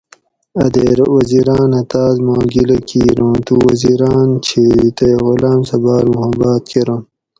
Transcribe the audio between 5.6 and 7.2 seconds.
سہۤ باۤر محباۤت کرنت